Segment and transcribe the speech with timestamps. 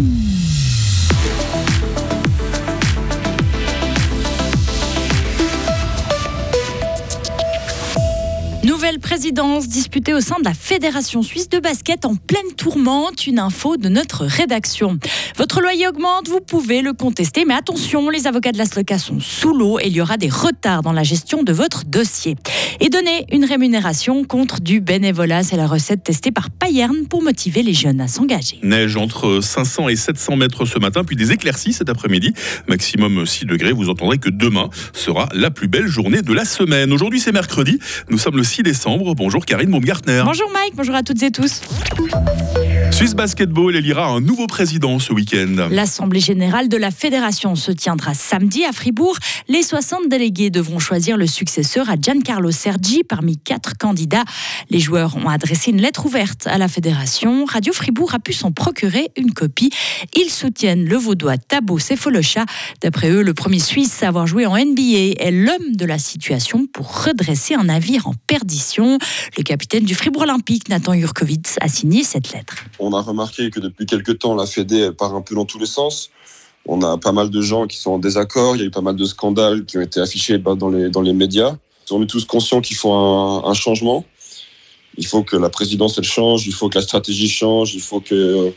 [0.00, 0.39] Mm-hmm.
[8.90, 13.24] Nouvelle présidence disputée au sein de la Fédération suisse de basket en pleine tourmente.
[13.28, 14.98] Une info de notre rédaction.
[15.36, 19.20] Votre loyer augmente, vous pouvez le contester, mais attention, les avocats de la SLOCA sont
[19.20, 22.34] sous l'eau et il y aura des retards dans la gestion de votre dossier.
[22.80, 27.62] Et donner une rémunération contre du bénévolat, c'est la recette testée par Payerne pour motiver
[27.62, 28.58] les jeunes à s'engager.
[28.64, 32.32] Neige entre 500 et 700 mètres ce matin, puis des éclaircies cet après-midi.
[32.66, 33.70] Maximum 6 degrés.
[33.70, 36.92] Vous entendrez que demain sera la plus belle journée de la semaine.
[36.92, 37.78] Aujourd'hui, c'est mercredi.
[38.08, 38.79] Nous sommes le 6 décembre.
[38.86, 40.22] Bonjour Karine Baumgartner.
[40.24, 41.60] Bonjour Mike, bonjour à toutes et tous.
[43.00, 45.68] Suisse Basketball élira un nouveau président ce week-end.
[45.70, 49.16] L'Assemblée générale de la Fédération se tiendra samedi à Fribourg.
[49.48, 54.24] Les 60 délégués devront choisir le successeur à Giancarlo Sergi parmi quatre candidats.
[54.68, 57.46] Les joueurs ont adressé une lettre ouverte à la Fédération.
[57.46, 59.70] Radio Fribourg a pu s'en procurer une copie.
[60.14, 62.44] Ils soutiennent le vaudois Tabo Sefolocha.
[62.82, 66.66] D'après eux, le premier Suisse à avoir joué en NBA est l'homme de la situation
[66.70, 68.98] pour redresser un navire en perdition.
[69.38, 72.66] Le capitaine du Fribourg Olympique, Nathan Jurkovic, a signé cette lettre.
[72.78, 75.66] On a remarqué que depuis quelques temps, la Fédé part un peu dans tous les
[75.66, 76.10] sens.
[76.66, 78.56] On a pas mal de gens qui sont en désaccord.
[78.56, 80.90] Il y a eu pas mal de scandales qui ont été affichés bah, dans les,
[80.90, 81.56] dans les médias.
[81.90, 84.04] On est tous conscients qu'il faut un, changement.
[84.96, 86.46] Il faut que la présidence elle change.
[86.46, 87.74] Il faut que la stratégie change.
[87.74, 88.50] Il faut qu'il euh,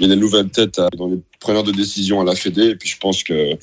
[0.00, 2.68] y ait des nouvelles têtes dans les preneurs de décision à la Fédé.
[2.68, 3.54] Et puis je pense que,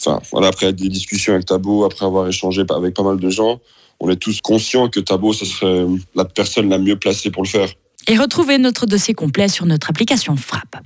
[0.00, 3.60] enfin, voilà, après des discussions avec Tabo, après avoir échangé avec pas mal de gens,
[4.00, 7.48] on est tous conscients que Tabo, ce serait la personne la mieux placée pour le
[7.48, 7.68] faire.
[8.08, 10.76] Et retrouvez notre dossier complet sur notre application Frappe.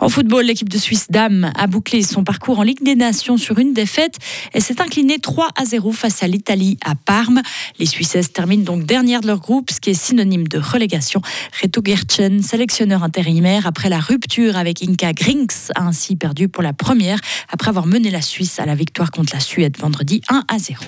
[0.00, 3.58] En football, l'équipe de Suisse Dames a bouclé son parcours en Ligue des Nations sur
[3.58, 4.16] une défaite
[4.54, 7.42] et s'est inclinée 3 à 0 face à l'Italie à Parme.
[7.78, 11.20] Les Suissesses terminent donc dernière de leur groupe, ce qui est synonyme de relégation.
[11.62, 16.72] Reto Gertchen, sélectionneur intérimaire après la rupture avec Inka Grinks, a ainsi perdu pour la
[16.72, 17.18] première
[17.50, 20.82] après avoir mené la Suisse à la victoire contre la Suède vendredi 1 à 0.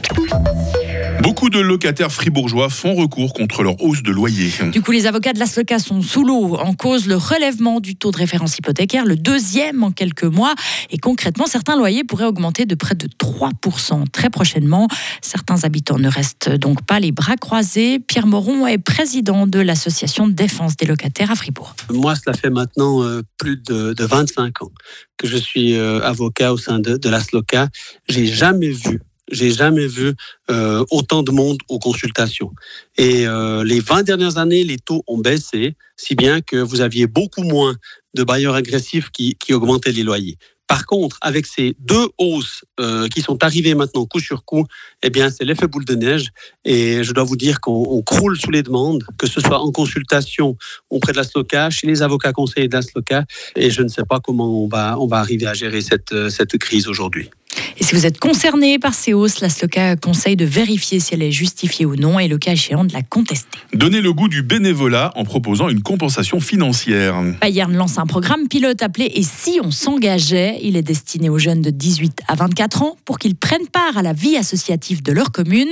[1.23, 4.51] Beaucoup de locataires fribourgeois font recours contre leur hausse de loyer.
[4.73, 6.57] Du coup, les avocats de la SLOCA sont sous l'eau.
[6.57, 10.55] En cause, le relèvement du taux de référence hypothécaire, le deuxième en quelques mois.
[10.91, 14.89] Et concrètement, certains loyers pourraient augmenter de près de 3% très prochainement.
[15.23, 17.98] Certains habitants ne restent donc pas les bras croisés.
[18.01, 21.74] Pierre Moron est président de l'association de défense des locataires à Fribourg.
[21.91, 24.70] Moi, cela fait maintenant euh, plus de, 25 ans
[25.17, 27.69] que je suis euh, avocat au sein de, de la SLOCA.
[28.08, 30.14] J'ai jamais vu j'ai jamais vu
[30.51, 32.52] euh, autant de monde aux consultations.
[32.96, 37.07] Et euh, les 20 dernières années, les taux ont baissé, si bien que vous aviez
[37.07, 37.74] beaucoup moins
[38.14, 40.36] de bailleurs agressifs qui, augmentaient les loyers.
[40.67, 44.64] Par contre, avec ces deux hausses euh, qui sont arrivées maintenant coup sur coup,
[45.02, 46.29] eh bien, c'est l'effet boule de neige.
[46.64, 50.56] Et je dois vous dire qu'on croule sous les demandes, que ce soit en consultation
[50.89, 53.24] auprès de la SLOCA, chez les avocats conseillers de la SLOCA.
[53.56, 57.29] Et je ne sais pas comment on va, arriver à gérer cette crise aujourd'hui.
[57.77, 61.23] Et si vous êtes concerné par ces hausses, la SLOCA conseille de vérifier si elle
[61.23, 63.58] est justifiée ou non et le cas échéant de la contester.
[63.73, 67.20] Donnez le goût du bénévolat en proposant une compensation financière.
[67.40, 70.61] Bayern lance un programme pilote appelé Et si on s'engageait?
[70.62, 74.02] Il est destiné aux jeunes de 18 à 24 ans pour qu'ils prennent part à
[74.02, 75.70] la vie associative de leur commune.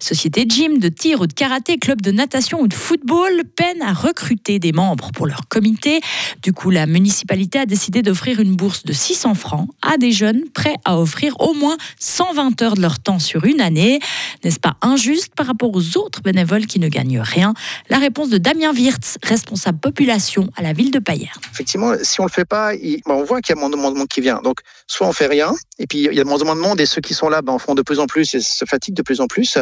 [0.00, 3.82] Société de gym, de tir ou de karaté, club de natation ou de football peinent
[3.82, 6.00] à recruter des membres pour leur comité.
[6.42, 10.42] Du coup, la municipalité a décidé d'offrir une bourse de 600 francs à des jeunes
[10.52, 14.00] prêts à offrir au moins 120 heures de leur temps sur une année.
[14.42, 17.54] N'est-ce pas injuste par rapport aux autres bénévoles qui ne gagnent rien?
[17.90, 21.30] La réponse de Damien Wirtz, responsable population à la ville de Payerne.
[21.52, 22.72] Effectivement, si on le fait pas,
[23.06, 24.40] on voit qu'il y a moins de monde qui vient.
[24.42, 26.80] Donc, soit on fait rien, et puis il y a de moins moins de monde,
[26.80, 28.96] et ceux qui sont là ben, en font de plus en plus et se fatiguent
[28.96, 29.58] de plus en plus.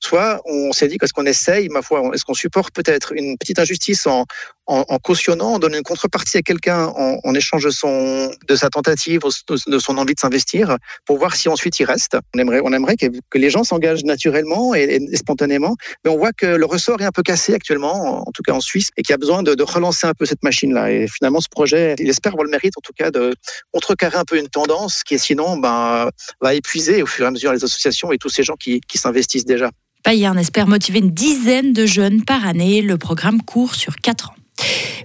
[0.00, 3.58] Soit on s'est dit qu'est-ce qu'on essaye, ma foi, est-ce qu'on supporte peut-être une petite
[3.58, 4.24] injustice en,
[4.66, 8.56] en, en, cautionnant, en donnant une contrepartie à quelqu'un en, en, échange de, son, de
[8.56, 9.20] sa tentative,
[9.66, 12.16] de son envie de s'investir, pour voir si ensuite il reste.
[12.34, 16.46] On aimerait, on aimerait que, les gens s'engagent naturellement et, spontanément, mais on voit que
[16.46, 19.14] le ressort est un peu cassé actuellement, en tout cas en Suisse, et qu'il y
[19.14, 20.92] a besoin de, relancer un peu cette machine-là.
[20.92, 23.34] Et finalement, ce projet, il espère avoir le mérite, en tout cas, de
[23.72, 26.08] contrecarrer un peu une tendance qui, sinon, ben,
[26.40, 29.44] va épuiser au fur et à mesure les associations et tous ces gens qui, s'investissent
[29.44, 29.70] déjà.
[30.04, 32.80] Bayern espère motiver une dizaine de jeunes par année.
[32.80, 34.35] Le programme court sur 4 ans.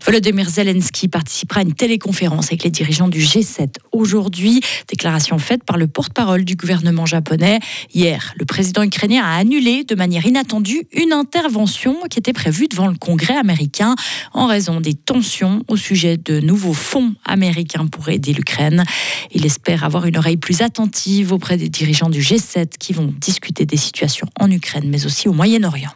[0.04, 4.60] Volodymyr Zelensky participera à une téléconférence avec les dirigeants du G7 aujourd'hui.
[4.88, 7.60] Déclaration faite par le porte-parole du gouvernement japonais.
[7.94, 12.88] Hier, le président ukrainien a annulé de manière inattendue une intervention qui était prévue devant
[12.88, 13.96] le Congrès américain
[14.34, 18.84] en raison des tensions au sujet de nouveaux fonds américains pour aider l'Ukraine.
[19.32, 23.66] Il espère avoir une oreille plus attentive auprès des dirigeants du G7 qui vont discuter
[23.66, 25.92] des situations en Ukraine mais aussi au Moyen-Orient.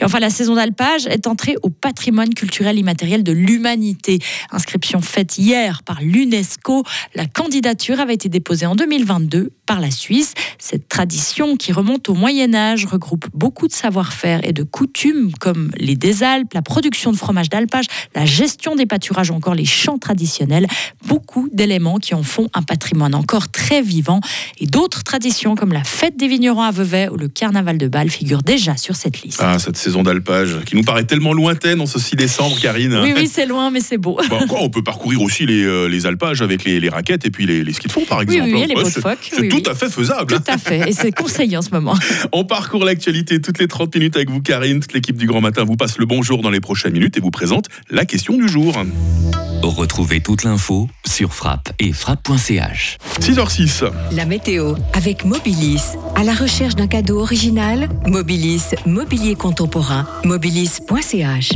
[0.00, 4.18] Et enfin, la saison d'alpage est entrée au patrimoine culturel immatériel de l'humanité.
[4.50, 6.84] Inscription faite hier par l'UNESCO.
[7.14, 10.34] La candidature avait été déposée en 2022 par la Suisse.
[10.58, 15.70] Cette tradition qui remonte au Moyen Âge regroupe beaucoup de savoir-faire et de coutumes comme
[15.76, 19.98] les des Alpes, la production de fromage d'alpage, la gestion des pâturages, encore les chants
[19.98, 20.66] traditionnels.
[21.06, 24.20] Beaucoup d'éléments qui en font un patrimoine encore très vivant.
[24.58, 28.10] Et d'autres traditions comme la fête des vignerons à Vevey ou le carnaval de Bâle
[28.10, 29.40] figurent déjà sur cette liste.
[29.42, 29.58] Ah,
[29.90, 32.96] saison d'alpage qui nous paraît tellement lointaine en ce 6 décembre, Karine.
[33.02, 34.18] Oui, oui, c'est loin, mais c'est beau.
[34.28, 37.30] Bon, quoi, on peut parcourir aussi les, euh, les alpages avec les, les raquettes et
[37.30, 38.44] puis les, les skis de fond, par exemple.
[38.44, 39.62] Oui, oui, les Ouais, de c'est- phoque, C'est oui, tout oui.
[39.68, 40.32] à fait faisable.
[40.34, 40.88] Tout à fait.
[40.88, 41.96] Et c'est conseillé en ce moment.
[42.32, 44.78] On parcourt l'actualité toutes les 30 minutes avec vous, Karine.
[44.78, 47.32] Toute l'équipe du Grand Matin vous passe le bonjour dans les prochaines minutes et vous
[47.32, 48.78] présente la question du jour.
[49.62, 52.96] Retrouvez toute l'info sur frappe et frappe.ch.
[53.20, 53.90] 6h06.
[54.12, 55.82] La météo avec Mobilis.
[56.16, 61.52] À la recherche d'un cadeau original, Mobilis, mobilier contemporain, mobilis.ch.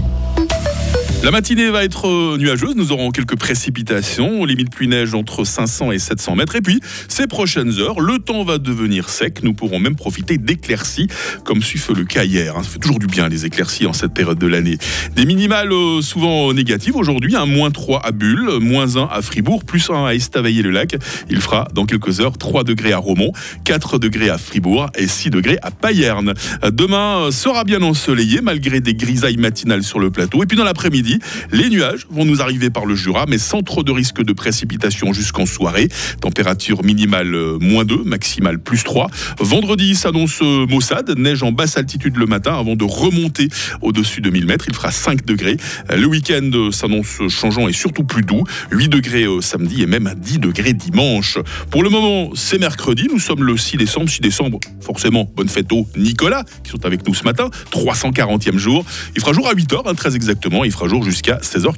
[1.25, 2.77] La matinée va être euh, nuageuse.
[2.77, 6.55] Nous aurons quelques précipitations, limite pluie-neige entre 500 et 700 mètres.
[6.55, 9.43] Et puis, ces prochaines heures, le temps va devenir sec.
[9.43, 11.07] Nous pourrons même profiter d'éclaircies,
[11.47, 12.59] comme ce fut le cas hier.
[12.59, 12.63] hein.
[12.63, 14.77] Ça fait toujours du bien, les éclaircies en cette période de l'année.
[15.17, 16.95] Des minimales euh, souvent négatives.
[16.95, 20.97] Aujourd'hui, un moins 3 à Bulle, moins 1 à Fribourg, plus 1 à Estavayer-le-Lac.
[21.31, 23.33] Il fera dans quelques heures 3 degrés à Romont,
[23.65, 26.35] 4 degrés à Fribourg et 6 degrés à Payerne.
[26.71, 30.43] Demain euh, sera bien ensoleillé, malgré des grisailles matinales sur le plateau.
[30.43, 31.14] Et puis dans l'après-midi,
[31.53, 35.13] les nuages vont nous arriver par le Jura, mais sans trop de risque de précipitation
[35.13, 35.89] jusqu'en soirée.
[36.21, 39.09] Température minimale euh, moins 2, maximale plus 3.
[39.41, 43.49] Vendredi s'annonce euh, maussade, neige en basse altitude le matin avant de remonter
[43.83, 44.67] au-dessus de 1000 mètres.
[44.69, 45.57] Il fera 5 degrés.
[45.91, 48.45] Euh, Le week-end s'annonce changeant et surtout plus doux.
[48.71, 51.39] 8 degrés samedi et même à 10 degrés dimanche.
[51.71, 53.09] Pour le moment, c'est mercredi.
[53.11, 54.09] Nous sommes le 6 décembre.
[54.09, 57.49] 6 décembre, forcément, bonne fête aux Nicolas qui sont avec nous ce matin.
[57.71, 58.85] 340e jour.
[59.15, 60.65] Il fera jour à 8h, très exactement.
[60.65, 61.75] Il fera jour jusqu'à 16h40.